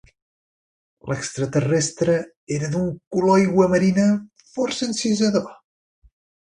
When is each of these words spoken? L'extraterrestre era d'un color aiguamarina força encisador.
L'extraterrestre 1.11 2.17
era 2.57 2.71
d'un 2.73 2.89
color 3.19 3.39
aiguamarina 3.45 4.09
força 4.57 4.93
encisador. 4.93 5.51